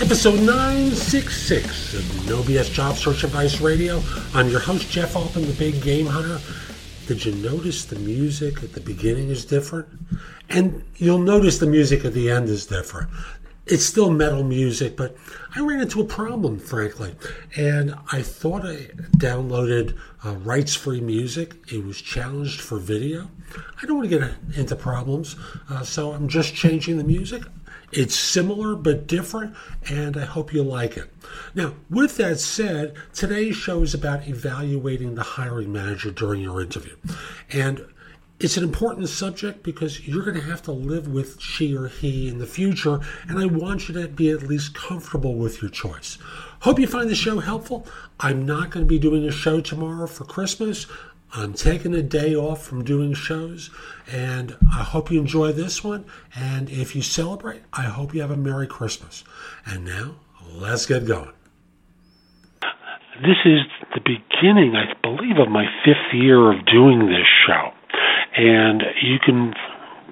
Episode 0.00 0.40
966 0.40 1.94
of 1.94 2.28
No 2.28 2.42
BS 2.42 2.72
Job 2.72 2.96
Search 2.96 3.22
Advice 3.22 3.60
Radio. 3.60 4.02
I'm 4.34 4.48
your 4.48 4.58
host, 4.58 4.90
Jeff 4.90 5.14
Altman, 5.14 5.46
the 5.46 5.52
Big 5.52 5.80
Game 5.82 6.06
Hunter. 6.06 6.40
Did 7.06 7.24
you 7.24 7.32
notice 7.36 7.84
the 7.84 7.98
music 8.00 8.64
at 8.64 8.72
the 8.72 8.80
beginning 8.80 9.28
is 9.28 9.44
different? 9.44 9.86
And 10.50 10.82
you'll 10.96 11.20
notice 11.20 11.58
the 11.58 11.66
music 11.66 12.04
at 12.04 12.12
the 12.12 12.28
end 12.28 12.48
is 12.48 12.66
different. 12.66 13.08
It's 13.66 13.86
still 13.86 14.10
metal 14.10 14.42
music, 14.42 14.96
but 14.96 15.16
I 15.54 15.60
ran 15.60 15.80
into 15.80 16.00
a 16.00 16.04
problem, 16.04 16.58
frankly. 16.58 17.14
And 17.56 17.94
I 18.10 18.20
thought 18.20 18.66
I 18.66 18.88
downloaded 19.16 19.96
uh, 20.24 20.34
rights 20.38 20.74
free 20.74 21.00
music. 21.00 21.54
It 21.72 21.84
was 21.84 22.00
challenged 22.00 22.60
for 22.60 22.78
video. 22.78 23.30
I 23.80 23.86
don't 23.86 23.98
want 23.98 24.10
to 24.10 24.18
get 24.18 24.58
into 24.58 24.74
problems, 24.74 25.36
uh, 25.70 25.84
so 25.84 26.12
I'm 26.12 26.26
just 26.26 26.52
changing 26.52 26.98
the 26.98 27.04
music. 27.04 27.44
It's 27.96 28.16
similar 28.16 28.74
but 28.74 29.06
different, 29.06 29.54
and 29.88 30.16
I 30.16 30.24
hope 30.24 30.52
you 30.52 30.64
like 30.64 30.96
it. 30.96 31.08
Now, 31.54 31.74
with 31.88 32.16
that 32.16 32.40
said, 32.40 32.94
today's 33.12 33.54
show 33.54 33.82
is 33.82 33.94
about 33.94 34.26
evaluating 34.26 35.14
the 35.14 35.22
hiring 35.22 35.72
manager 35.72 36.10
during 36.10 36.40
your 36.40 36.60
interview. 36.60 36.96
And 37.52 37.86
it's 38.40 38.56
an 38.56 38.64
important 38.64 39.08
subject 39.08 39.62
because 39.62 40.08
you're 40.08 40.24
going 40.24 40.34
to 40.34 40.42
have 40.42 40.60
to 40.62 40.72
live 40.72 41.06
with 41.06 41.40
she 41.40 41.76
or 41.76 41.86
he 41.86 42.28
in 42.28 42.38
the 42.38 42.48
future, 42.48 42.98
and 43.28 43.38
I 43.38 43.46
want 43.46 43.88
you 43.88 43.94
to 43.94 44.08
be 44.08 44.28
at 44.30 44.42
least 44.42 44.74
comfortable 44.74 45.36
with 45.36 45.62
your 45.62 45.70
choice. 45.70 46.18
Hope 46.62 46.80
you 46.80 46.88
find 46.88 47.08
the 47.08 47.14
show 47.14 47.38
helpful. 47.38 47.86
I'm 48.18 48.44
not 48.44 48.70
going 48.70 48.84
to 48.84 48.88
be 48.88 48.98
doing 48.98 49.24
a 49.24 49.30
show 49.30 49.60
tomorrow 49.60 50.08
for 50.08 50.24
Christmas. 50.24 50.88
I'm 51.36 51.52
taking 51.52 51.94
a 51.94 52.02
day 52.02 52.36
off 52.36 52.62
from 52.62 52.84
doing 52.84 53.12
shows, 53.12 53.70
and 54.10 54.56
I 54.72 54.84
hope 54.84 55.10
you 55.10 55.18
enjoy 55.18 55.50
this 55.50 55.82
one. 55.82 56.04
And 56.36 56.70
if 56.70 56.94
you 56.94 57.02
celebrate, 57.02 57.62
I 57.72 57.82
hope 57.82 58.14
you 58.14 58.20
have 58.20 58.30
a 58.30 58.36
Merry 58.36 58.68
Christmas. 58.68 59.24
And 59.66 59.84
now, 59.84 60.14
let's 60.52 60.86
get 60.86 61.06
going. 61.06 61.32
This 63.20 63.38
is 63.44 63.60
the 63.94 64.00
beginning, 64.00 64.76
I 64.76 64.94
believe, 65.02 65.38
of 65.38 65.48
my 65.48 65.64
fifth 65.84 66.12
year 66.12 66.52
of 66.52 66.64
doing 66.66 67.06
this 67.06 67.26
show. 67.46 67.70
And 68.36 68.82
you 69.02 69.18
can 69.24 69.54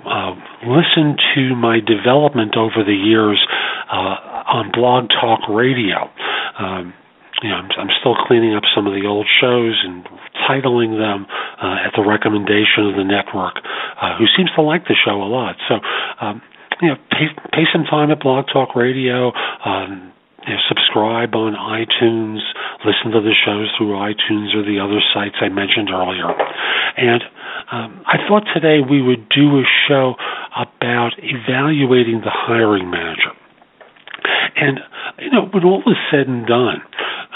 uh, 0.05 0.35
listen 0.67 1.17
to 1.37 1.55
my 1.55 1.79
development 1.79 2.57
over 2.57 2.83
the 2.85 2.95
years 2.95 3.45
uh, 3.93 4.43
on 4.59 4.73
Blog 4.73 5.09
Talk 5.21 5.49
Radio. 5.49 6.11
Um, 6.59 6.95
you 7.43 7.49
know, 7.51 7.57
I'm, 7.57 7.69
I'm 7.79 7.91
still 8.01 8.15
cleaning 8.27 8.55
up 8.55 8.63
some 8.75 8.87
of 8.87 8.93
the 8.95 9.07
old 9.07 9.27
shows 9.41 9.83
and 9.85 10.05
titling 10.49 10.99
them 10.99 11.27
uh, 11.63 11.87
at 11.87 11.93
the 11.97 12.05
recommendation 12.05 12.87
of 12.87 12.97
the 12.97 13.05
network, 13.05 13.57
uh, 14.01 14.19
who 14.19 14.27
seems 14.37 14.51
to 14.57 14.63
like 14.63 14.85
the 14.85 14.97
show 14.99 15.23
a 15.23 15.29
lot. 15.29 15.57
So, 15.69 15.81
um, 16.21 16.43
you 16.81 16.89
know, 16.89 16.97
pay, 17.11 17.31
pay 17.53 17.65
some 17.73 17.85
time 17.85 18.11
at 18.11 18.21
Blog 18.21 18.47
Talk 18.53 18.75
Radio. 18.75 19.33
Um, 19.65 20.13
you 20.47 20.55
know, 20.55 20.61
subscribe 20.69 21.35
on 21.35 21.55
iTunes, 21.55 22.43
listen 22.85 23.13
to 23.13 23.21
the 23.21 23.35
shows 23.47 23.71
through 23.79 23.95
iTunes 23.95 24.55
or 24.55 24.67
the 24.67 24.83
other 24.83 24.99
sites 25.15 25.37
I 25.41 25.49
mentioned 25.49 25.91
earlier. 25.91 26.27
And 26.97 27.23
um, 27.71 28.03
I 28.07 28.19
thought 28.27 28.43
today 28.53 28.81
we 28.83 29.01
would 29.03 29.29
do 29.29 29.61
a 29.61 29.65
show 29.89 30.15
about 30.57 31.13
evaluating 31.19 32.21
the 32.21 32.31
hiring 32.35 32.91
manager. 32.91 33.31
And, 34.57 34.81
you 35.19 35.31
know, 35.31 35.47
when 35.47 35.65
all 35.65 35.83
is 35.87 35.97
said 36.11 36.27
and 36.27 36.47
done, 36.47 36.83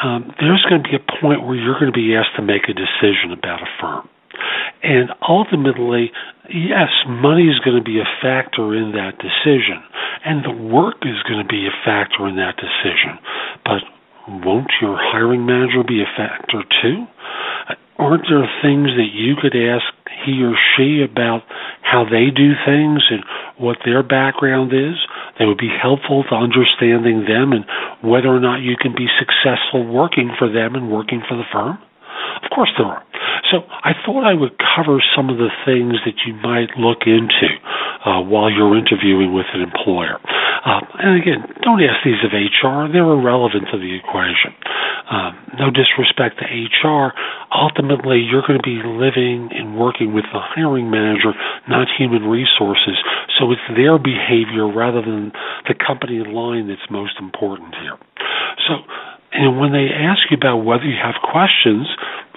um, 0.07 0.31
there's 0.39 0.63
going 0.71 0.83
to 0.83 0.89
be 0.89 0.95
a 0.95 1.21
point 1.21 1.43
where 1.43 1.59
you're 1.59 1.79
going 1.79 1.91
to 1.91 1.99
be 1.99 2.15
asked 2.15 2.37
to 2.37 2.43
make 2.43 2.71
a 2.71 2.75
decision 2.75 3.35
about 3.35 3.61
a 3.61 3.71
firm. 3.81 4.09
And 4.83 5.11
ultimately, 5.27 6.13
yes, 6.47 6.91
money 7.09 7.51
is 7.51 7.59
going 7.67 7.77
to 7.77 7.83
be 7.83 7.99
a 7.99 8.07
factor 8.23 8.77
in 8.77 8.93
that 8.93 9.19
decision, 9.19 9.83
and 10.25 10.45
the 10.45 10.55
work 10.55 11.03
is 11.03 11.19
going 11.27 11.43
to 11.43 11.49
be 11.49 11.67
a 11.67 11.75
factor 11.85 12.29
in 12.29 12.37
that 12.37 12.55
decision. 12.55 13.19
But 13.65 13.83
won't 14.29 14.71
your 14.81 14.95
hiring 14.95 15.47
manager 15.47 15.83
be 15.83 16.03
a 16.03 16.11
factor 16.17 16.63
too? 16.83 17.07
Aren't 17.99 18.29
there 18.29 18.47
things 18.63 18.93
that 18.95 19.11
you 19.11 19.35
could 19.41 19.57
ask 19.57 19.91
he 20.27 20.43
or 20.43 20.59
she 20.75 21.07
about 21.07 21.43
how 21.83 22.05
they 22.05 22.35
do 22.35 22.53
things 22.67 23.07
and 23.09 23.23
what 23.57 23.79
their 23.87 24.03
background 24.03 24.75
is? 24.75 24.99
that 25.39 25.47
would 25.47 25.59
be 25.59 25.71
helpful 25.71 26.25
to 26.25 26.35
understanding 26.35 27.25
them 27.29 27.53
and 27.53 27.65
whether 28.01 28.29
or 28.29 28.41
not 28.41 28.61
you 28.65 28.77
can 28.81 28.93
be 28.97 29.07
successful 29.21 29.85
working 29.85 30.33
for 30.39 30.49
them 30.49 30.75
and 30.75 30.91
working 30.91 31.23
for 31.29 31.37
the 31.37 31.45
firm? 31.53 31.79
Of 32.43 32.51
course 32.51 32.73
there 32.77 32.87
are. 32.87 33.03
So 33.51 33.63
I 33.69 33.93
thought 34.05 34.27
I 34.27 34.35
would 34.35 34.59
cover 34.59 34.99
some 35.15 35.31
of 35.31 35.39
the 35.39 35.51
things 35.65 36.03
that 36.05 36.19
you 36.27 36.35
might 36.35 36.75
look 36.79 37.07
into 37.07 37.49
uh, 38.05 38.23
while 38.23 38.51
you're 38.51 38.77
interviewing 38.77 39.35
with 39.35 39.47
an 39.55 39.63
employer. 39.63 40.19
Uh, 40.67 40.83
and 40.99 41.23
again, 41.23 41.47
don't 41.63 41.79
ask 41.79 42.03
these 42.03 42.19
of 42.27 42.35
HR; 42.35 42.91
they're 42.91 43.07
irrelevant 43.07 43.71
to 43.71 43.79
the 43.79 43.95
equation. 43.95 44.51
Um, 45.07 45.39
no 45.63 45.71
disrespect 45.71 46.43
to 46.43 46.47
HR. 46.51 47.15
Ultimately, 47.55 48.19
you're 48.19 48.43
going 48.43 48.59
to 48.59 48.67
be 48.67 48.83
living 48.83 49.55
and 49.55 49.79
working 49.79 50.13
with 50.13 50.27
the 50.35 50.43
hiring 50.43 50.91
manager, 50.91 51.31
not 51.69 51.87
human 51.97 52.27
resources. 52.27 52.99
So 53.39 53.53
it's 53.53 53.63
their 53.79 53.99
behavior 53.99 54.67
rather 54.67 55.01
than 55.01 55.31
the 55.71 55.79
company 55.79 56.27
line 56.27 56.67
that's 56.67 56.91
most 56.91 57.15
important 57.21 57.75
here. 57.79 57.95
So 58.67 58.83
and 59.37 59.61
when 59.61 59.73
they 59.73 59.93
ask 59.93 60.31
you 60.31 60.37
about 60.37 60.65
whether 60.65 60.85
you 60.85 60.97
have 60.97 61.21
questions, 61.21 61.87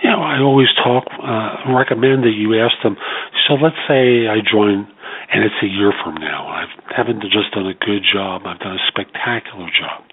you 0.04 0.10
know, 0.10 0.20
I 0.20 0.40
always 0.40 0.68
talk, 0.84 1.08
uh, 1.08 1.72
recommend 1.72 2.24
that 2.24 2.36
you 2.36 2.60
ask 2.60 2.76
them. 2.84 2.98
So 3.48 3.56
let's 3.56 3.80
say 3.88 4.28
I 4.28 4.44
join, 4.44 4.88
and 5.32 5.44
it's 5.44 5.56
a 5.64 5.68
year 5.68 5.94
from 6.04 6.16
now. 6.16 6.48
I 6.48 6.68
haven't 6.96 7.22
just 7.24 7.56
done 7.56 7.68
a 7.68 7.74
good 7.74 8.04
job. 8.04 8.44
I've 8.46 8.60
done 8.60 8.76
a 8.76 8.86
spectacular 8.88 9.72
job. 9.72 10.04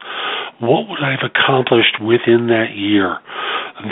What 0.60 0.88
would 0.88 1.02
I 1.02 1.10
have 1.10 1.26
accomplished 1.26 2.00
within 2.00 2.46
that 2.48 2.76
year 2.78 3.18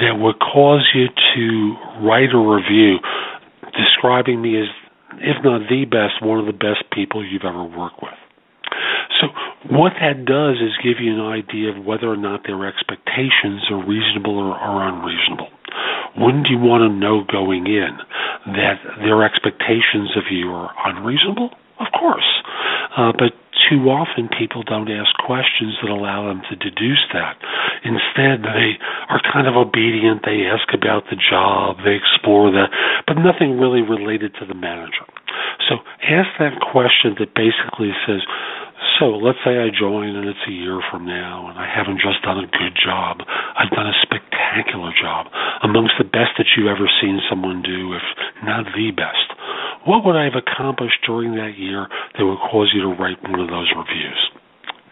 that 0.00 0.16
would 0.18 0.38
cause 0.38 0.86
you 0.94 1.08
to 1.34 1.76
write 2.00 2.32
a 2.32 2.38
review 2.38 2.98
describing 3.74 4.40
me 4.40 4.60
as, 4.60 4.68
if 5.18 5.42
not 5.42 5.68
the 5.68 5.84
best, 5.84 6.22
one 6.22 6.38
of 6.38 6.46
the 6.46 6.52
best 6.52 6.84
people 6.92 7.24
you've 7.26 7.44
ever 7.44 7.64
worked 7.64 8.02
with? 8.02 8.14
So 9.24 9.32
what 9.72 9.96
that 10.00 10.28
does 10.28 10.60
is 10.60 10.76
give 10.84 11.00
you 11.00 11.16
an 11.16 11.24
idea 11.24 11.72
of 11.72 11.84
whether 11.84 12.08
or 12.08 12.20
not 12.20 12.44
their 12.44 12.68
expectations 12.68 13.64
are 13.72 13.80
reasonable 13.80 14.36
or 14.36 14.84
unreasonable. 14.84 15.48
Wouldn't 16.20 16.46
you 16.52 16.60
want 16.60 16.84
to 16.84 16.92
know 16.92 17.24
going 17.24 17.66
in 17.66 17.96
that 18.52 18.76
their 19.00 19.24
expectations 19.24 20.12
of 20.14 20.28
you 20.30 20.52
are 20.52 20.70
unreasonable? 20.84 21.50
Of 21.80 21.88
course. 21.98 22.28
Uh, 22.96 23.10
but 23.16 23.32
too 23.66 23.88
often 23.88 24.28
people 24.28 24.62
don't 24.62 24.92
ask 24.92 25.10
questions 25.24 25.74
that 25.80 25.90
allow 25.90 26.28
them 26.28 26.42
to 26.50 26.54
deduce 26.54 27.02
that. 27.16 27.40
Instead, 27.82 28.44
they 28.44 28.76
are 29.08 29.20
kind 29.32 29.48
of 29.48 29.56
obedient. 29.56 30.22
They 30.22 30.44
ask 30.44 30.68
about 30.76 31.08
the 31.08 31.16
job, 31.16 31.80
they 31.82 31.96
explore 31.96 32.52
that, 32.52 32.68
but 33.08 33.16
nothing 33.16 33.58
really 33.58 33.82
related 33.82 34.36
to 34.38 34.46
the 34.46 34.54
manager. 34.54 35.08
So 35.68 35.80
ask 36.04 36.28
that 36.38 36.60
question 36.60 37.16
that 37.18 37.34
basically 37.34 37.96
says, 38.06 38.20
so 38.98 39.18
let's 39.18 39.38
say 39.44 39.58
I 39.58 39.70
join 39.70 40.16
and 40.16 40.28
it's 40.28 40.46
a 40.46 40.52
year 40.52 40.80
from 40.90 41.06
now 41.06 41.48
and 41.50 41.58
I 41.58 41.66
haven't 41.66 42.00
just 42.00 42.22
done 42.22 42.38
a 42.38 42.48
good 42.48 42.76
job. 42.78 43.20
I've 43.56 43.70
done 43.70 43.86
a 43.86 43.96
spectacular 44.02 44.92
job, 44.94 45.26
amongst 45.62 45.94
the 45.98 46.04
best 46.04 46.38
that 46.38 46.46
you've 46.56 46.70
ever 46.70 46.88
seen 47.00 47.20
someone 47.28 47.62
do, 47.62 47.94
if 47.94 48.06
not 48.44 48.66
the 48.74 48.90
best. 48.92 49.34
What 49.84 50.04
would 50.04 50.16
I 50.16 50.24
have 50.24 50.38
accomplished 50.38 51.04
during 51.06 51.34
that 51.36 51.58
year 51.58 51.88
that 52.16 52.24
would 52.24 52.38
cause 52.50 52.72
you 52.74 52.82
to 52.82 52.92
write 52.96 53.20
one 53.22 53.40
of 53.40 53.48
those 53.48 53.68
reviews? 53.76 54.20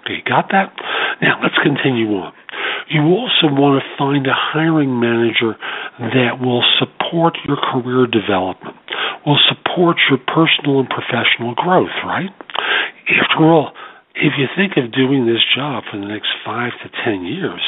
Okay, 0.02 0.20
got 0.26 0.50
that? 0.50 0.74
Now 1.22 1.38
let's 1.42 1.56
continue 1.62 2.10
on. 2.18 2.32
You 2.90 3.02
also 3.14 3.48
want 3.54 3.80
to 3.80 3.84
find 3.96 4.26
a 4.26 4.34
hiring 4.34 4.98
manager 4.98 5.56
that 6.12 6.42
will 6.42 6.64
support 6.78 7.38
your 7.46 7.56
career 7.56 8.10
development, 8.10 8.76
will 9.24 9.38
support 9.48 9.96
your 10.10 10.18
personal 10.18 10.80
and 10.80 10.90
professional 10.90 11.54
growth, 11.54 11.94
right? 12.04 12.34
After 13.08 13.44
all, 13.46 13.72
if 14.14 14.36
you 14.36 14.46
think 14.56 14.76
of 14.76 14.92
doing 14.92 15.26
this 15.26 15.42
job 15.56 15.84
for 15.90 15.98
the 15.98 16.06
next 16.06 16.28
five 16.44 16.72
to 16.84 16.88
ten 17.04 17.24
years, 17.24 17.62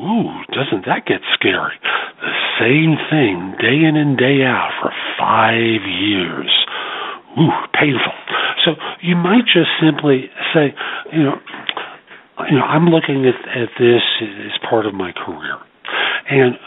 ooh, 0.00 0.32
doesn't 0.52 0.86
that 0.86 1.06
get 1.06 1.20
scary? 1.34 1.76
The 2.20 2.34
same 2.58 2.96
thing 3.10 3.54
day 3.60 3.84
in 3.84 3.96
and 3.96 4.16
day 4.16 4.42
out 4.42 4.72
for 4.80 4.90
five 5.18 5.84
years. 5.84 6.50
Ooh, 7.38 7.52
painful. 7.74 8.14
So 8.64 8.76
you 9.02 9.16
might 9.16 9.44
just 9.44 9.68
simply 9.82 10.30
say, 10.54 10.72
you 11.12 11.22
know, 11.22 11.36
you 12.50 12.56
know, 12.58 12.64
I'm 12.64 12.86
looking 12.86 13.26
at, 13.26 13.36
at 13.54 13.68
this 13.78 14.02
as 14.22 14.56
part 14.68 14.86
of 14.86 14.94
my 14.94 15.12
career. 15.12 15.58
And 16.30 16.58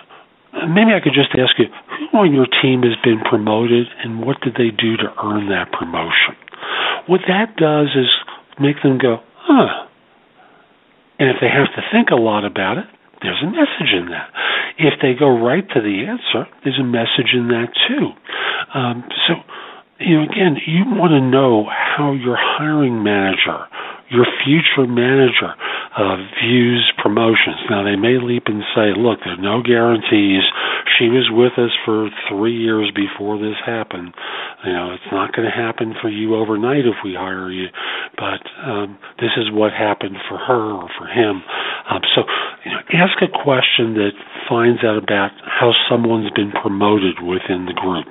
maybe 0.71 0.91
I 0.95 0.99
could 1.03 1.15
just 1.15 1.31
ask 1.35 1.57
you, 1.57 1.65
who 2.11 2.17
on 2.19 2.33
your 2.33 2.47
team 2.61 2.83
has 2.83 2.95
been 3.03 3.19
promoted 3.27 3.87
and 4.03 4.21
what 4.21 4.39
did 4.41 4.53
they 4.55 4.71
do 4.71 4.95
to 4.97 5.09
earn 5.23 5.49
that 5.49 5.71
promotion? 5.71 6.35
What 7.07 7.21
that 7.27 7.55
does 7.55 7.95
is 7.95 8.07
make 8.59 8.81
them 8.83 8.97
go, 8.97 9.19
huh. 9.37 9.87
And 11.19 11.29
if 11.29 11.37
they 11.41 11.49
have 11.49 11.67
to 11.75 11.81
think 11.91 12.09
a 12.09 12.15
lot 12.15 12.45
about 12.45 12.77
it, 12.77 12.85
there's 13.21 13.41
a 13.41 13.49
message 13.49 13.93
in 13.93 14.09
that. 14.09 14.29
If 14.77 15.01
they 15.01 15.13
go 15.17 15.29
right 15.29 15.65
to 15.67 15.81
the 15.81 16.05
answer, 16.05 16.45
there's 16.63 16.79
a 16.79 16.85
message 16.85 17.33
in 17.33 17.47
that 17.49 17.73
too. 17.87 18.13
Um, 18.77 19.03
so, 19.27 19.33
you 19.99 20.17
know, 20.17 20.23
again, 20.23 20.57
you 20.67 20.85
want 20.85 21.11
to 21.17 21.21
know 21.21 21.65
how 21.65 22.13
your 22.13 22.37
hiring 22.37 23.01
manager 23.01 23.65
your 24.09 24.25
future 24.43 24.87
manager 24.87 25.51
uh, 25.97 26.15
views 26.39 26.91
promotions. 27.01 27.59
Now, 27.69 27.83
they 27.83 27.95
may 27.95 28.19
leap 28.21 28.43
and 28.47 28.63
say, 28.75 28.95
look, 28.95 29.19
there 29.23 29.35
are 29.35 29.41
no 29.41 29.61
guarantees. 29.61 30.43
She 30.97 31.09
was 31.09 31.29
with 31.29 31.53
us 31.61 31.71
for 31.85 32.09
three 32.29 32.57
years 32.57 32.91
before 32.95 33.37
this 33.37 33.55
happened. 33.65 34.13
You 34.65 34.73
know, 34.73 34.91
it's 34.93 35.11
not 35.11 35.33
going 35.33 35.47
to 35.47 35.53
happen 35.53 35.93
for 36.01 36.09
you 36.09 36.35
overnight 36.35 36.85
if 36.89 36.97
we 37.03 37.13
hire 37.13 37.51
you, 37.51 37.67
but 38.17 38.41
um, 38.65 38.97
this 39.19 39.31
is 39.37 39.53
what 39.53 39.71
happened 39.71 40.17
for 40.27 40.37
her 40.37 40.63
or 40.73 40.89
for 40.97 41.05
him. 41.05 41.43
Um, 41.89 42.01
so, 42.15 42.23
you 42.65 42.71
know, 42.71 42.81
ask 42.93 43.21
a 43.21 43.29
question 43.29 43.93
that 44.01 44.17
finds 44.49 44.83
out 44.83 44.97
about 44.97 45.31
how 45.45 45.71
someone's 45.89 46.31
been 46.31 46.51
promoted 46.51 47.21
within 47.21 47.65
the 47.65 47.77
group 47.77 48.07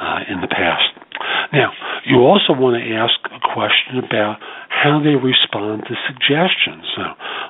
uh, 0.00 0.20
in 0.30 0.40
the 0.40 0.48
past. 0.48 0.94
Now, 1.52 1.72
you 2.04 2.22
also 2.22 2.52
want 2.52 2.78
to 2.78 2.84
ask 2.94 3.16
a 3.32 3.40
question 3.54 3.98
about 3.98 4.38
how 4.68 5.00
they 5.00 5.16
respond 5.16 5.82
to 5.88 5.94
suggestions. 6.06 6.84
So 6.94 7.02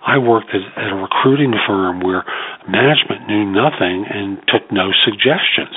I 0.07 0.19
worked 0.19 0.55
at, 0.55 0.63
at 0.79 0.93
a 0.93 0.95
recruiting 0.95 1.53
firm 1.67 2.01
where 2.01 2.25
management 2.69 3.29
knew 3.29 3.45
nothing 3.45 4.07
and 4.09 4.39
took 4.49 4.71
no 4.73 4.91
suggestions. 5.05 5.77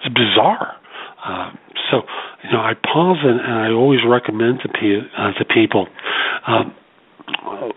It's 0.00 0.14
bizarre. 0.14 0.76
Uh, 1.24 1.52
so, 1.90 2.02
you 2.44 2.52
know, 2.52 2.60
I 2.60 2.74
pause 2.74 3.18
and, 3.22 3.40
and 3.40 3.52
I 3.52 3.70
always 3.70 4.00
recommend 4.08 4.60
to, 4.62 4.68
pe- 4.68 5.04
uh, 5.16 5.32
to 5.38 5.44
people 5.44 5.86
um, 6.46 6.74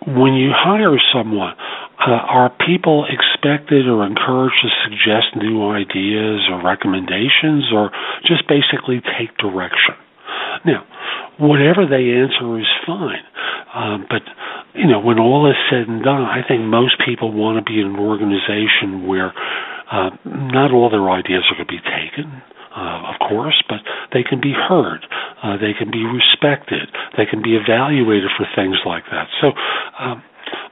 when 0.07 0.33
you 0.33 0.51
hire 0.53 0.95
someone, 1.13 1.53
uh, 1.99 2.11
are 2.11 2.51
people 2.65 3.05
expected 3.07 3.87
or 3.87 4.05
encouraged 4.05 4.55
to 4.61 4.69
suggest 4.83 5.35
new 5.35 5.69
ideas 5.71 6.41
or 6.51 6.63
recommendations 6.63 7.71
or 7.73 7.91
just 8.25 8.47
basically 8.47 9.01
take 9.17 9.35
direction? 9.37 9.95
Now, 10.65 10.85
whatever 11.39 11.85
they 11.85 12.11
answer 12.11 12.59
is 12.59 12.67
fine. 12.85 13.23
Um, 13.73 14.05
but 14.09 14.21
you 14.75 14.87
know, 14.87 14.99
when 14.99 15.19
all 15.19 15.49
is 15.49 15.57
said 15.69 15.87
and 15.87 16.03
done, 16.03 16.23
I 16.23 16.41
think 16.47 16.61
most 16.61 16.97
people 17.05 17.31
want 17.31 17.57
to 17.57 17.65
be 17.65 17.79
in 17.79 17.93
an 17.93 17.99
organization 17.99 19.07
where 19.07 19.33
uh, 19.91 20.09
not 20.25 20.73
all 20.73 20.89
their 20.89 21.09
ideas 21.09 21.45
are 21.51 21.55
going 21.55 21.69
to 21.69 21.73
be 21.77 21.83
taken, 21.85 22.41
uh, 22.73 23.13
of 23.13 23.21
course, 23.21 23.61
but 23.69 23.85
they 24.13 24.23
can 24.23 24.41
be 24.41 24.53
heard, 24.53 25.05
uh, 25.43 25.57
they 25.57 25.77
can 25.77 25.91
be 25.91 26.01
respected, 26.01 26.89
they 27.17 27.25
can 27.29 27.41
be 27.41 27.53
evaluated 27.53 28.33
for 28.33 28.49
things 28.57 28.77
like 28.85 29.05
that. 29.13 29.29
So, 29.41 29.53
um, 30.01 30.23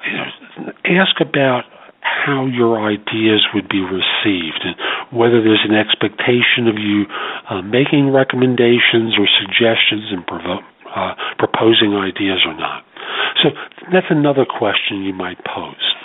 you 0.02 0.18
know, 0.18 0.74
ask 0.98 1.22
about 1.22 1.66
how 2.02 2.46
your 2.46 2.82
ideas 2.82 3.46
would 3.54 3.70
be 3.70 3.82
received 3.82 4.66
and 4.66 4.76
whether 5.14 5.42
there's 5.42 5.66
an 5.68 5.78
expectation 5.78 6.66
of 6.66 6.76
you 6.78 7.06
uh, 7.50 7.62
making 7.62 8.10
recommendations 8.10 9.14
or 9.18 9.30
suggestions 9.38 10.10
and 10.10 10.26
provo- 10.26 10.66
uh, 10.90 11.14
proposing 11.38 11.94
ideas 11.94 12.42
or 12.46 12.58
not. 12.58 12.84
So 13.44 13.50
that's 13.92 14.10
another 14.10 14.46
question 14.46 15.04
you 15.04 15.14
might 15.14 15.40
pose. 15.46 15.96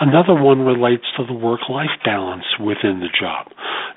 Another 0.00 0.34
one 0.34 0.60
relates 0.60 1.04
to 1.16 1.24
the 1.24 1.32
work 1.32 1.68
life 1.68 1.94
balance 2.04 2.44
within 2.58 3.00
the 3.00 3.12
job. 3.14 3.46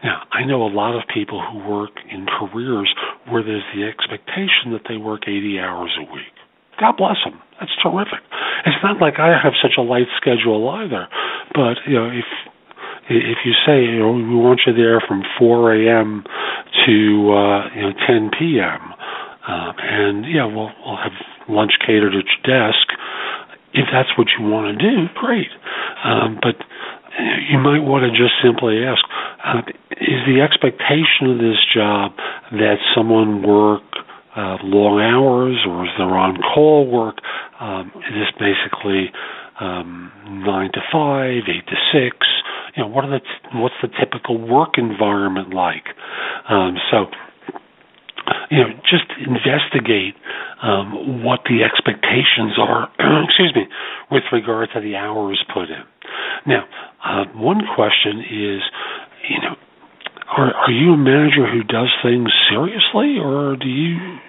Now, 0.04 0.22
I 0.32 0.46
know 0.46 0.62
a 0.62 0.70
lot 0.70 0.96
of 0.96 1.04
people 1.12 1.42
who 1.42 1.58
work 1.68 1.92
in 2.12 2.28
careers 2.28 2.94
where 3.28 3.44
there's 3.44 3.66
the 3.74 3.84
expectation 3.84 4.72
that 4.74 4.86
they 4.88 4.98
work 4.98 5.24
80 5.28 5.60
hours 5.60 5.92
a 5.98 6.14
week. 6.14 6.34
God 6.80 6.98
bless 6.98 7.18
them. 7.26 7.42
That's 7.60 7.74
terrific. 7.82 8.22
It's 8.66 8.78
not 8.84 9.02
like 9.02 9.18
I 9.18 9.34
have 9.42 9.54
such 9.62 9.74
a 9.78 9.82
light 9.82 10.06
schedule 10.18 10.70
either, 10.70 11.08
but 11.54 11.82
you 11.88 11.96
know, 11.96 12.10
if 12.10 12.26
if 13.10 13.38
you 13.46 13.54
say 13.66 13.82
you 13.82 14.00
know 14.00 14.12
we 14.12 14.36
want 14.36 14.62
you 14.68 14.74
there 14.74 15.02
from 15.08 15.24
4 15.40 15.74
a.m. 15.74 16.24
to 16.86 17.34
uh, 17.34 17.70
you 17.74 17.82
know 17.82 17.94
10 18.06 18.32
p.m. 18.38 18.94
Um, 19.48 19.74
and 19.80 20.26
yeah, 20.30 20.46
we'll 20.46 20.70
we'll 20.86 20.98
have 21.02 21.18
lunch 21.50 21.74
catered 21.86 22.16
at 22.16 22.26
your 22.26 22.44
desk. 22.46 22.88
If 23.74 23.88
that's 23.92 24.10
what 24.18 24.28
you 24.38 24.46
want 24.46 24.78
to 24.78 24.78
do, 24.80 25.08
great. 25.16 25.52
Um, 26.04 26.40
but 26.42 26.56
you 27.50 27.58
might 27.60 27.82
want 27.82 28.06
to 28.06 28.12
just 28.12 28.34
simply 28.44 28.84
ask: 28.84 29.02
uh, 29.44 29.62
Is 29.92 30.22
the 30.26 30.42
expectation 30.42 31.34
of 31.34 31.38
this 31.38 31.60
job 31.74 32.14
that 32.52 32.78
someone 32.96 33.44
work 33.44 33.84
uh, 34.36 34.58
long 34.64 35.02
hours, 35.02 35.58
or 35.68 35.86
is 35.86 35.92
there 35.98 36.14
on-call 36.14 36.86
work? 36.88 37.18
Um, 37.60 37.92
is 38.06 38.14
this 38.14 38.32
basically 38.38 39.10
um, 39.60 40.12
nine 40.46 40.72
to 40.74 40.82
five, 40.92 41.44
eight 41.50 41.66
to 41.66 41.78
six? 41.92 42.16
You 42.76 42.84
know, 42.84 42.90
what 42.90 43.04
are 43.06 43.10
the 43.10 43.20
t- 43.20 43.58
what's 43.58 43.76
the 43.82 43.90
typical 44.00 44.38
work 44.38 44.78
environment 44.78 45.54
like? 45.54 45.90
Um, 46.50 46.78
so, 46.92 47.08
you 48.50 48.58
know, 48.60 48.70
just 48.90 49.06
investigate 49.20 50.16
um, 50.62 51.24
what 51.24 51.42
the 51.46 51.64
expectations 51.64 52.58
are. 52.58 52.90
excuse 53.26 53.54
me, 53.56 53.68
with 54.12 54.24
regard 54.32 54.70
to 54.74 54.82
the 54.82 54.96
hours 54.96 55.44
put 55.54 55.70
in. 55.70 55.84
Now, 56.46 56.66
uh, 57.04 57.26
one 57.36 57.62
question 57.76 58.20
is, 58.22 58.62
you 59.30 59.40
know, 59.42 59.56
are, 60.28 60.54
are 60.54 60.72
you 60.72 60.94
a 60.94 60.98
manager 60.98 61.50
who 61.50 61.64
does 61.64 61.90
things 62.04 62.30
seriously, 62.50 63.18
or 63.20 63.56
do 63.56 63.68
you 63.68 64.20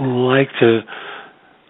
like 0.00 0.48
to 0.60 0.80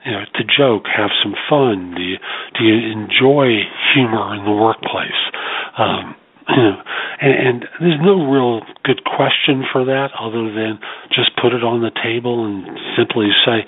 you 0.04 0.12
know 0.12 0.24
to 0.34 0.44
joke, 0.44 0.84
have 0.94 1.10
some 1.22 1.34
fun? 1.48 1.94
Do 1.94 2.02
you 2.02 2.16
do 2.58 2.64
you 2.64 2.92
enjoy 2.92 3.62
humor 3.94 4.34
in 4.34 4.44
the 4.44 4.52
workplace? 4.52 5.20
Um, 5.76 6.16
and, 7.20 7.34
and 7.46 7.58
there's 7.80 8.00
no 8.00 8.24
real 8.26 8.62
good 8.84 9.04
question 9.04 9.64
for 9.70 9.84
that 9.84 10.08
other 10.18 10.48
than 10.52 10.78
just 11.12 11.30
put 11.40 11.52
it 11.52 11.62
on 11.62 11.82
the 11.82 11.92
table 12.02 12.46
and 12.46 12.64
simply 12.96 13.28
say, 13.44 13.64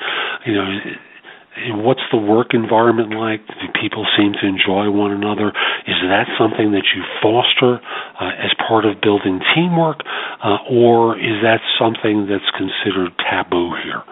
you 0.47 0.55
know, 0.55 1.85
what's 1.85 2.05
the 2.11 2.17
work 2.17 2.55
environment 2.55 3.13
like? 3.13 3.45
Do 3.47 3.69
people 3.77 4.07
seem 4.17 4.33
to 4.41 4.47
enjoy 4.47 4.89
one 4.89 5.13
another? 5.13 5.53
Is 5.85 6.01
that 6.09 6.25
something 6.39 6.73
that 6.73 6.89
you 6.97 7.05
foster 7.21 7.85
uh, 8.17 8.33
as 8.41 8.51
part 8.57 8.87
of 8.87 9.01
building 9.03 9.41
teamwork, 9.55 10.01
uh, 10.43 10.65
or 10.71 11.19
is 11.19 11.43
that 11.45 11.61
something 11.79 12.27
that's 12.27 12.49
considered 12.57 13.13
taboo 13.19 13.77
here? 13.85 14.03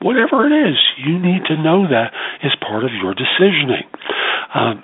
whatever 0.00 0.46
it 0.46 0.54
is, 0.54 0.78
you 0.98 1.18
need 1.18 1.44
to 1.46 1.56
know 1.56 1.86
that 1.88 2.12
as 2.42 2.52
part 2.60 2.84
of 2.84 2.90
your 3.02 3.14
decisioning. 3.14 3.86
Um, 4.54 4.82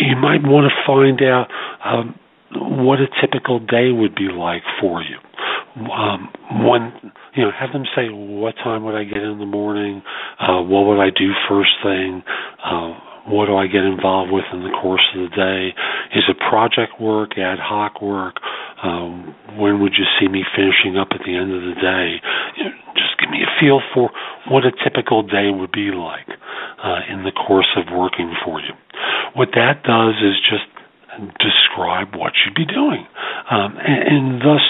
you 0.00 0.16
might 0.16 0.42
want 0.42 0.70
to 0.70 0.74
find 0.86 1.22
out 1.22 1.48
um, 1.84 2.18
what 2.60 3.00
a 3.00 3.06
typical 3.20 3.60
day 3.60 3.90
would 3.92 4.14
be 4.14 4.28
like 4.28 4.62
for 4.80 5.02
you. 5.02 5.16
Um, 5.92 6.32
when 6.64 7.12
you 7.34 7.44
know, 7.44 7.50
have 7.50 7.72
them 7.72 7.84
say, 7.94 8.08
"What 8.08 8.56
time 8.56 8.84
would 8.84 8.94
I 8.94 9.04
get 9.04 9.18
in 9.18 9.38
the 9.38 9.46
morning? 9.46 10.02
Uh, 10.38 10.62
what 10.62 10.86
would 10.86 11.00
I 11.00 11.10
do 11.10 11.32
first 11.48 11.72
thing? 11.82 12.22
Uh, 12.64 12.94
what 13.26 13.46
do 13.46 13.56
I 13.56 13.66
get 13.66 13.84
involved 13.84 14.30
with 14.30 14.44
in 14.52 14.62
the 14.62 14.70
course 14.70 15.02
of 15.14 15.28
the 15.28 15.36
day? 15.36 15.74
Is 16.14 16.24
it 16.28 16.38
project 16.48 17.00
work, 17.00 17.36
ad 17.36 17.58
hoc 17.58 18.00
work? 18.00 18.36
Um, 18.82 19.34
when 19.58 19.80
would 19.80 19.94
you 19.98 20.04
see 20.18 20.28
me 20.28 20.44
finishing 20.54 20.96
up 20.96 21.08
at 21.10 21.20
the 21.26 21.34
end 21.34 21.52
of 21.52 21.62
the 21.62 21.74
day? 21.74 22.22
You 22.56 22.64
know, 22.64 22.76
just 22.94 23.18
give 23.18 23.30
me 23.30 23.42
a 23.42 23.50
feel 23.60 23.80
for 23.92 24.10
what 24.48 24.64
a 24.64 24.72
typical 24.84 25.22
day 25.22 25.50
would 25.50 25.72
be 25.72 25.90
like 25.90 26.28
uh, 26.82 27.00
in 27.10 27.24
the 27.24 27.32
course 27.32 27.68
of 27.76 27.92
working 27.92 28.32
for 28.44 28.60
you. 28.60 28.72
What 29.34 29.50
that 29.54 29.82
does 29.82 30.14
is 30.22 30.38
just 30.48 30.64
describe 31.38 32.14
what 32.14 32.32
you'd 32.44 32.54
be 32.54 32.66
doing, 32.66 33.06
um, 33.50 33.76
and, 33.78 34.02
and 34.08 34.40
thus. 34.40 34.62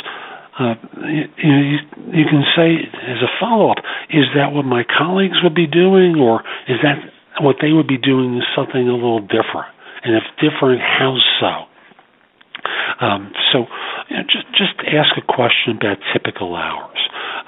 Uh, 0.58 0.74
you, 1.04 1.24
you, 1.36 1.76
you 2.16 2.24
can 2.24 2.42
say 2.56 2.80
as 3.04 3.20
a 3.20 3.28
follow-up, 3.38 3.76
is 4.08 4.24
that 4.34 4.52
what 4.52 4.64
my 4.64 4.84
colleagues 4.88 5.36
would 5.42 5.54
be 5.54 5.66
doing, 5.66 6.16
or 6.16 6.40
is 6.66 6.78
that 6.82 6.96
what 7.42 7.56
they 7.60 7.72
would 7.72 7.86
be 7.86 7.98
doing 7.98 8.38
is 8.38 8.44
something 8.56 8.88
a 8.88 8.94
little 8.94 9.20
different. 9.20 9.68
And 10.02 10.16
if 10.16 10.22
different, 10.40 10.80
how 10.80 11.18
so? 11.40 13.04
Um, 13.04 13.32
so 13.52 13.66
you 14.08 14.16
know, 14.16 14.22
just 14.22 14.46
just 14.56 14.74
ask 14.88 15.12
a 15.18 15.26
question 15.28 15.76
about 15.76 15.98
typical 16.12 16.54
hours. 16.56 16.98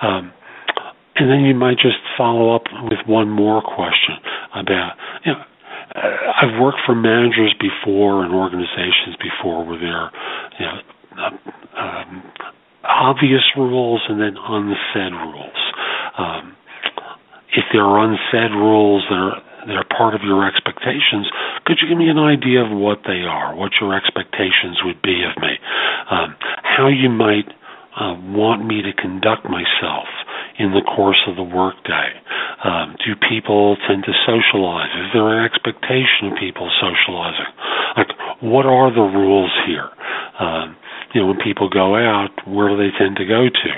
Um, 0.03 0.33
and 1.17 1.31
then 1.31 1.41
you 1.41 1.55
might 1.55 1.79
just 1.79 1.99
follow 2.17 2.55
up 2.55 2.63
with 2.85 3.01
one 3.07 3.29
more 3.29 3.61
question 3.61 4.17
about, 4.55 4.93
you 5.25 5.33
know, 5.33 5.43
I've 5.95 6.61
worked 6.61 6.81
for 6.87 6.95
managers 6.95 7.55
before 7.59 8.25
and 8.25 8.35
organizations 8.35 9.17
before 9.21 9.65
where 9.65 9.79
there 9.79 9.97
are 9.97 10.13
you 10.59 10.67
know, 10.67 10.81
obvious 12.85 13.43
rules 13.57 14.03
and 14.09 14.21
then 14.21 14.37
unsaid 14.37 15.13
rules. 15.13 15.61
Um, 16.19 16.57
if 17.57 17.65
there 17.73 17.83
are 17.83 18.05
unsaid 18.05 18.53
rules 18.53 19.05
that 19.09 19.17
are 19.17 19.43
that 19.67 19.77
are 19.77 19.85
part 19.97 20.15
of 20.15 20.23
your 20.23 20.47
expectations, 20.47 21.29
could 21.67 21.77
you 21.83 21.89
give 21.89 21.99
me 21.99 22.09
an 22.09 22.17
idea 22.17 22.65
of 22.65 22.71
what 22.71 23.01
they 23.05 23.27
are, 23.29 23.55
what 23.55 23.73
your 23.81 23.95
expectations 23.95 24.81
would 24.85 25.03
be 25.03 25.21
of 25.25 25.37
me, 25.43 25.59
um, 26.11 26.35
how 26.63 26.89
you 26.89 27.11
might 27.11 27.45
uh, 28.01 28.17
want 28.33 28.65
me 28.65 28.81
to 28.81 28.93
conduct 28.95 29.45
myself 29.45 30.09
in 30.59 30.73
the 30.73 30.83
course 30.83 31.23
of 31.27 31.37
the 31.37 31.43
workday? 31.43 32.11
Um, 32.65 32.97
do 33.07 33.15
people 33.29 33.77
tend 33.87 34.05
to 34.05 34.13
socialize? 34.27 34.91
Is 34.91 35.11
there 35.15 35.31
an 35.31 35.45
expectation 35.45 36.33
of 36.33 36.39
people 36.39 36.69
socializing? 36.83 37.51
Like, 37.97 38.11
what 38.43 38.67
are 38.67 38.91
the 38.93 39.07
rules 39.07 39.53
here? 39.67 39.89
Um, 40.39 40.77
you 41.15 41.23
know, 41.23 41.29
when 41.29 41.39
people 41.39 41.69
go 41.71 41.95
out, 41.95 42.31
where 42.47 42.69
do 42.69 42.77
they 42.77 42.91
tend 42.99 43.17
to 43.17 43.25
go 43.25 43.49
to? 43.49 43.71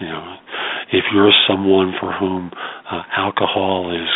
You 0.00 0.06
know, 0.06 0.36
if 0.92 1.04
you're 1.12 1.32
someone 1.48 1.92
for 1.98 2.12
whom 2.12 2.52
uh, 2.90 3.02
alcohol 3.16 3.90
is 3.92 4.08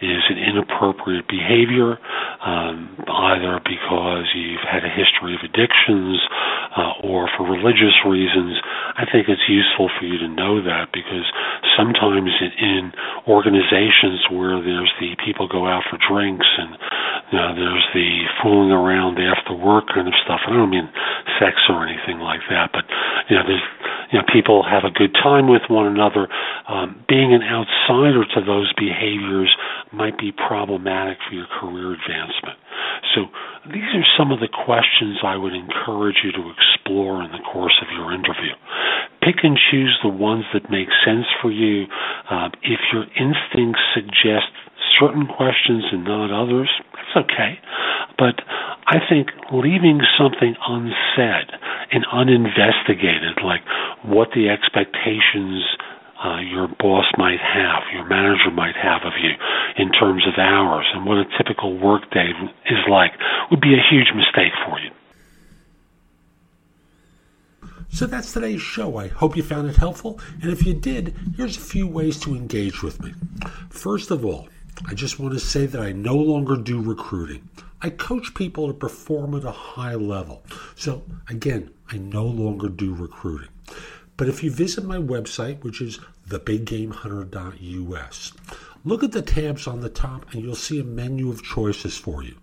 is 0.00 0.24
an 0.30 0.38
inappropriate 0.38 1.28
behavior, 1.28 1.98
um, 2.40 2.96
either 3.06 3.60
because 3.60 4.24
you've 4.34 4.64
had 4.64 4.80
a 4.80 4.88
history 4.88 5.36
of 5.36 5.44
addictions 5.44 6.16
uh, 6.76 7.02
or 7.02 7.28
for 7.36 7.46
religious 7.46 7.94
reasons, 8.06 8.58
I 8.94 9.04
think 9.10 9.26
it's 9.26 9.46
useful 9.48 9.90
for 9.98 10.06
you 10.06 10.18
to 10.18 10.28
know 10.28 10.62
that 10.62 10.94
because 10.94 11.26
sometimes 11.74 12.30
in, 12.40 12.52
in 12.62 12.92
organizations 13.26 14.22
where 14.30 14.62
there's 14.62 14.92
the 15.00 15.16
people 15.24 15.48
go 15.48 15.66
out 15.66 15.82
for 15.90 15.98
drinks 15.98 16.46
and 16.58 16.70
you 17.30 17.38
know, 17.38 17.54
there's 17.54 17.86
the 17.94 18.26
fooling 18.42 18.70
around 18.70 19.18
after 19.18 19.54
work 19.54 19.86
kind 19.94 20.06
of 20.06 20.14
stuff. 20.22 20.40
I 20.46 20.54
don't 20.54 20.70
mean 20.70 20.90
sex 21.38 21.58
or 21.68 21.86
anything 21.86 22.18
like 22.18 22.42
that, 22.50 22.70
but 22.72 22.84
you 23.28 23.36
know, 23.36 23.46
there's 23.46 23.66
you 24.10 24.18
know, 24.18 24.24
people 24.32 24.66
have 24.66 24.82
a 24.82 24.90
good 24.90 25.14
time 25.14 25.48
with 25.48 25.62
one 25.70 25.86
another. 25.86 26.26
Um, 26.68 27.04
being 27.08 27.32
an 27.32 27.42
outsider 27.42 28.26
to 28.34 28.40
those 28.44 28.72
behaviors 28.74 29.54
might 29.92 30.18
be 30.18 30.32
problematic 30.32 31.18
for 31.28 31.34
your 31.34 31.46
career 31.60 31.94
advancement. 31.94 32.58
So 33.14 33.26
these 33.72 33.90
are 33.94 34.06
some 34.16 34.30
of 34.30 34.40
the 34.40 34.48
questions 34.48 35.18
I 35.24 35.36
would 35.36 35.54
encourage 35.54 36.22
you 36.24 36.32
to 36.32 36.52
explore 36.52 37.22
in 37.22 37.32
the 37.32 37.42
course 37.52 37.76
of 37.82 37.88
your 37.92 38.12
interview. 38.12 38.54
Pick 39.22 39.42
and 39.42 39.58
choose 39.70 39.98
the 40.02 40.08
ones 40.08 40.44
that 40.54 40.70
make 40.70 40.88
sense 41.04 41.26
for 41.42 41.50
you. 41.50 41.86
Uh, 42.30 42.48
if 42.62 42.80
your 42.92 43.04
instincts 43.18 43.82
suggest 43.94 44.48
certain 44.98 45.26
questions 45.26 45.84
and 45.92 46.04
not 46.04 46.30
others, 46.30 46.70
that's 46.94 47.26
okay. 47.26 47.58
But 48.16 48.40
I 48.86 48.98
think 49.08 49.28
leaving 49.52 50.00
something 50.16 50.54
unsaid 50.66 51.50
and 51.92 52.04
uninvestigated, 52.12 53.42
like 53.44 53.62
what 54.04 54.30
the 54.34 54.48
expectations 54.48 55.64
uh, 56.22 56.40
your 56.40 56.68
boss 56.78 57.06
might 57.16 57.40
have, 57.40 57.82
your 57.92 58.06
manager 58.06 58.50
might 58.52 58.76
have 58.76 59.02
of 59.04 59.12
you 59.22 59.30
in 59.76 59.90
terms 59.92 60.26
of 60.26 60.34
hours 60.38 60.86
and 60.94 61.06
what 61.06 61.18
a 61.18 61.24
typical 61.38 61.78
workday 61.78 62.30
is 62.66 62.78
like, 62.90 63.12
would 63.50 63.60
be 63.60 63.74
a 63.74 63.82
huge 63.90 64.08
mistake 64.14 64.52
for 64.66 64.78
you. 64.78 64.90
So 67.92 68.06
that's 68.06 68.32
today's 68.32 68.60
show. 68.60 68.98
I 68.98 69.08
hope 69.08 69.36
you 69.36 69.42
found 69.42 69.68
it 69.68 69.76
helpful. 69.76 70.20
And 70.42 70.52
if 70.52 70.64
you 70.64 70.74
did, 70.74 71.14
here's 71.36 71.56
a 71.56 71.60
few 71.60 71.88
ways 71.88 72.20
to 72.20 72.36
engage 72.36 72.82
with 72.82 73.02
me. 73.02 73.14
First 73.68 74.10
of 74.10 74.24
all, 74.24 74.48
I 74.86 74.94
just 74.94 75.18
want 75.18 75.34
to 75.34 75.40
say 75.40 75.66
that 75.66 75.80
I 75.80 75.92
no 75.92 76.16
longer 76.16 76.56
do 76.56 76.80
recruiting. 76.80 77.48
I 77.82 77.90
coach 77.90 78.34
people 78.34 78.68
to 78.68 78.74
perform 78.74 79.34
at 79.34 79.44
a 79.44 79.50
high 79.50 79.94
level. 79.94 80.42
So, 80.76 81.02
again, 81.28 81.70
I 81.88 81.96
no 81.96 82.24
longer 82.24 82.68
do 82.68 82.94
recruiting. 82.94 83.48
But 84.20 84.28
if 84.28 84.44
you 84.44 84.50
visit 84.50 84.84
my 84.84 84.98
website, 84.98 85.64
which 85.64 85.80
is 85.80 85.98
thebiggamehunter.us, 86.28 88.32
look 88.84 89.02
at 89.02 89.12
the 89.12 89.22
tabs 89.22 89.66
on 89.66 89.80
the 89.80 89.88
top 89.88 90.30
and 90.30 90.42
you'll 90.42 90.54
see 90.54 90.78
a 90.78 90.84
menu 90.84 91.30
of 91.30 91.42
choices 91.42 91.96
for 91.96 92.22
you. 92.22 92.36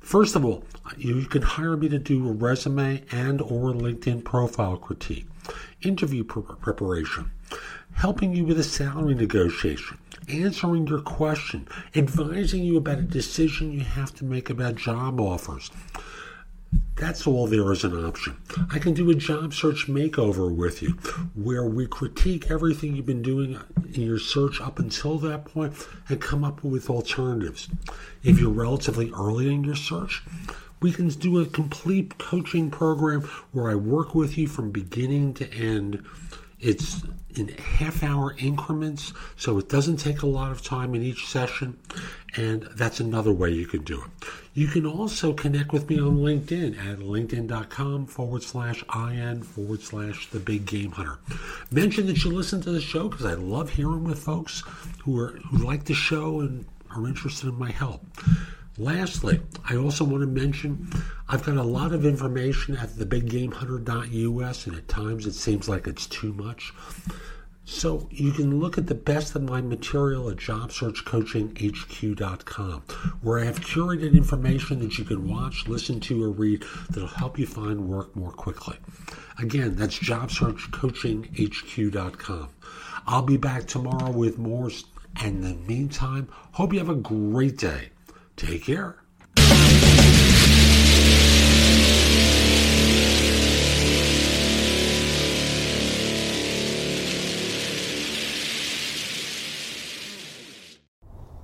First 0.00 0.36
of 0.36 0.44
all, 0.44 0.64
you 0.98 1.24
can 1.24 1.40
hire 1.40 1.78
me 1.78 1.88
to 1.88 1.98
do 1.98 2.28
a 2.28 2.32
resume 2.32 3.04
and 3.10 3.40
or 3.40 3.72
LinkedIn 3.72 4.22
profile 4.22 4.76
critique, 4.76 5.24
interview 5.80 6.24
preparation, 6.24 7.30
helping 7.94 8.36
you 8.36 8.44
with 8.44 8.58
a 8.58 8.62
salary 8.62 9.14
negotiation, 9.14 9.96
answering 10.28 10.86
your 10.86 11.00
question, 11.00 11.66
advising 11.96 12.64
you 12.64 12.76
about 12.76 12.98
a 12.98 13.00
decision 13.00 13.72
you 13.72 13.80
have 13.80 14.14
to 14.16 14.26
make 14.26 14.50
about 14.50 14.74
job 14.74 15.22
offers. 15.22 15.70
That's 16.96 17.26
all 17.26 17.46
there 17.46 17.72
is 17.72 17.84
an 17.84 18.04
option. 18.04 18.36
I 18.70 18.78
can 18.78 18.94
do 18.94 19.10
a 19.10 19.14
job 19.14 19.54
search 19.54 19.88
makeover 19.88 20.54
with 20.54 20.82
you 20.82 20.90
where 21.34 21.64
we 21.64 21.86
critique 21.86 22.50
everything 22.50 22.94
you've 22.94 23.06
been 23.06 23.22
doing 23.22 23.58
in 23.94 24.02
your 24.02 24.18
search 24.18 24.60
up 24.60 24.78
until 24.78 25.18
that 25.18 25.46
point 25.46 25.74
and 26.08 26.20
come 26.20 26.44
up 26.44 26.62
with 26.62 26.90
alternatives. 26.90 27.68
If 28.22 28.38
you're 28.38 28.50
relatively 28.50 29.10
early 29.16 29.52
in 29.52 29.64
your 29.64 29.74
search, 29.74 30.22
we 30.80 30.92
can 30.92 31.08
do 31.08 31.40
a 31.40 31.46
complete 31.46 32.18
coaching 32.18 32.70
program 32.70 33.22
where 33.52 33.70
I 33.70 33.74
work 33.74 34.14
with 34.14 34.36
you 34.36 34.46
from 34.46 34.70
beginning 34.70 35.34
to 35.34 35.52
end. 35.52 36.04
It's 36.62 37.02
in 37.34 37.48
half 37.48 38.02
hour 38.02 38.36
increments, 38.38 39.12
so 39.36 39.58
it 39.58 39.68
doesn't 39.68 39.96
take 39.96 40.22
a 40.22 40.26
lot 40.26 40.52
of 40.52 40.62
time 40.62 40.94
in 40.94 41.02
each 41.02 41.26
session, 41.26 41.78
and 42.36 42.68
that's 42.76 43.00
another 43.00 43.32
way 43.32 43.50
you 43.50 43.66
can 43.66 43.82
do 43.82 44.00
it. 44.02 44.28
You 44.54 44.68
can 44.68 44.86
also 44.86 45.32
connect 45.32 45.72
with 45.72 45.88
me 45.88 45.98
on 45.98 46.18
LinkedIn 46.18 46.78
at 46.78 46.98
linkedin.com 46.98 48.06
forward 48.06 48.42
slash 48.42 48.84
IN 48.94 49.42
forward 49.42 49.82
slash 49.82 50.28
the 50.30 50.38
big 50.38 50.66
game 50.66 50.92
hunter. 50.92 51.18
Mention 51.70 52.06
that 52.06 52.22
you 52.22 52.30
listen 52.30 52.60
to 52.62 52.70
the 52.70 52.80
show 52.80 53.08
because 53.08 53.26
I 53.26 53.34
love 53.34 53.70
hearing 53.70 54.04
with 54.04 54.18
folks 54.18 54.62
who 55.04 55.18
are 55.18 55.30
who 55.50 55.58
like 55.58 55.84
the 55.84 55.94
show 55.94 56.40
and 56.40 56.66
are 56.94 57.08
interested 57.08 57.48
in 57.48 57.58
my 57.58 57.70
help. 57.70 58.04
Lastly, 58.78 59.40
I 59.68 59.76
also 59.76 60.02
want 60.04 60.22
to 60.22 60.26
mention 60.26 60.88
I've 61.28 61.44
got 61.44 61.56
a 61.56 61.62
lot 61.62 61.92
of 61.92 62.06
information 62.06 62.74
at 62.76 62.88
thebiggamehunter.us, 62.88 64.66
and 64.66 64.76
at 64.76 64.88
times 64.88 65.26
it 65.26 65.34
seems 65.34 65.68
like 65.68 65.86
it's 65.86 66.06
too 66.06 66.32
much. 66.32 66.72
So 67.64 68.08
you 68.10 68.32
can 68.32 68.58
look 68.58 68.76
at 68.76 68.88
the 68.88 68.94
best 68.94 69.36
of 69.36 69.42
my 69.42 69.60
material 69.60 70.28
at 70.30 70.38
jobsearchcoachinghq.com, 70.38 72.82
where 73.20 73.38
I 73.38 73.44
have 73.44 73.60
curated 73.60 74.14
information 74.14 74.80
that 74.80 74.98
you 74.98 75.04
can 75.04 75.28
watch, 75.28 75.68
listen 75.68 76.00
to, 76.00 76.24
or 76.24 76.30
read 76.30 76.64
that'll 76.90 77.06
help 77.08 77.38
you 77.38 77.46
find 77.46 77.88
work 77.88 78.16
more 78.16 78.32
quickly. 78.32 78.78
Again, 79.38 79.76
that's 79.76 79.96
jobsearchcoachinghq.com. 79.98 82.48
I'll 83.06 83.22
be 83.22 83.36
back 83.36 83.66
tomorrow 83.66 84.10
with 84.10 84.38
more. 84.38 84.70
And 85.22 85.44
in 85.44 85.52
the 85.52 85.54
meantime, 85.66 86.28
hope 86.52 86.72
you 86.72 86.78
have 86.78 86.88
a 86.88 86.94
great 86.94 87.58
day. 87.58 87.90
Take 88.36 88.64
care. 88.64 88.98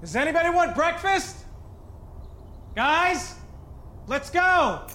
Does 0.00 0.16
anybody 0.16 0.48
want 0.48 0.74
breakfast? 0.74 1.44
Guys, 2.74 3.34
let's 4.06 4.30
go. 4.30 4.86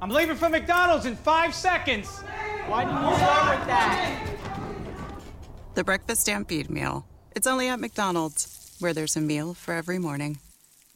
I'm 0.00 0.08
leaving 0.08 0.36
for 0.36 0.48
McDonald's 0.48 1.04
in 1.04 1.14
five 1.14 1.54
seconds. 1.54 2.08
Why 2.66 2.84
didn't 2.84 3.02
you 3.02 3.16
start 3.16 3.58
with 3.58 3.68
that? 3.68 4.36
The 5.74 5.84
Breakfast 5.84 6.22
Stampede 6.22 6.70
Meal. 6.70 7.06
It's 7.36 7.46
only 7.46 7.68
at 7.68 7.80
McDonald's, 7.80 8.76
where 8.78 8.94
there's 8.94 9.16
a 9.16 9.20
meal 9.20 9.52
for 9.52 9.74
every 9.74 9.98
morning. 9.98 10.38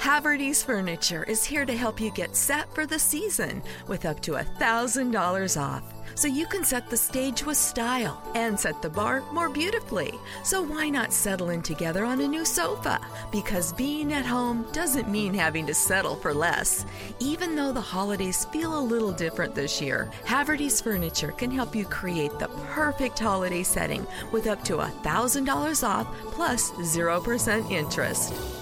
Haverty's 0.00 0.62
Furniture 0.62 1.24
is 1.24 1.44
here 1.44 1.66
to 1.66 1.76
help 1.76 2.00
you 2.00 2.10
get 2.10 2.34
set 2.34 2.74
for 2.74 2.86
the 2.86 2.98
season 2.98 3.62
with 3.86 4.06
up 4.06 4.18
to 4.20 4.32
$1,000 4.32 5.60
off. 5.60 5.82
So 6.14 6.26
you 6.26 6.46
can 6.46 6.64
set 6.64 6.88
the 6.88 6.96
stage 6.96 7.44
with 7.44 7.58
style 7.58 8.22
and 8.34 8.58
set 8.58 8.80
the 8.80 8.88
bar 8.88 9.22
more 9.30 9.50
beautifully. 9.50 10.14
So 10.42 10.62
why 10.62 10.88
not 10.88 11.12
settle 11.12 11.50
in 11.50 11.60
together 11.60 12.06
on 12.06 12.22
a 12.22 12.26
new 12.26 12.46
sofa? 12.46 12.98
Because 13.30 13.74
being 13.74 14.14
at 14.14 14.24
home 14.24 14.66
doesn't 14.72 15.10
mean 15.10 15.34
having 15.34 15.66
to 15.66 15.74
settle 15.74 16.16
for 16.16 16.32
less. 16.32 16.86
Even 17.18 17.54
though 17.54 17.72
the 17.72 17.80
holidays 17.82 18.46
feel 18.46 18.78
a 18.78 18.80
little 18.80 19.12
different 19.12 19.54
this 19.54 19.82
year, 19.82 20.10
Haverty's 20.24 20.80
Furniture 20.80 21.32
can 21.32 21.50
help 21.50 21.76
you 21.76 21.84
create 21.84 22.36
the 22.38 22.48
perfect 22.72 23.18
holiday 23.18 23.62
setting 23.62 24.06
with 24.32 24.46
up 24.46 24.64
to 24.64 24.78
$1,000 24.78 25.86
off 25.86 26.06
plus 26.32 26.70
0% 26.70 27.70
interest. 27.70 28.59